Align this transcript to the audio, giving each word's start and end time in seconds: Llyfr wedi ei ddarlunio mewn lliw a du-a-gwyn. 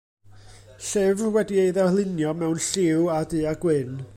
Llyfr 0.85 1.27
wedi 1.35 1.59
ei 1.65 1.73
ddarlunio 1.75 2.31
mewn 2.39 2.59
lliw 2.69 3.05
a 3.19 3.19
du-a-gwyn. 3.35 3.93